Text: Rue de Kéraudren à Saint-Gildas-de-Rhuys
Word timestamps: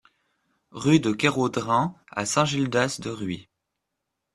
Rue 0.71 0.99
de 0.99 1.11
Kéraudren 1.13 1.93
à 2.09 2.25
Saint-Gildas-de-Rhuys 2.25 3.49